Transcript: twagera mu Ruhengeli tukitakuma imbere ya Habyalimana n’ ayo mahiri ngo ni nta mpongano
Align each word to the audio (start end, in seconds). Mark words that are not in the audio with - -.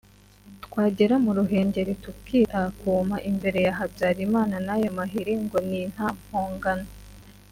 twagera 0.63 1.15
mu 1.23 1.31
Ruhengeli 1.37 1.93
tukitakuma 2.03 3.15
imbere 3.29 3.59
ya 3.65 3.73
Habyalimana 3.77 4.55
n’ 4.65 4.67
ayo 4.75 4.89
mahiri 4.97 5.33
ngo 5.43 5.57
ni 5.67 5.81
nta 5.93 6.07
mpongano 6.21 6.87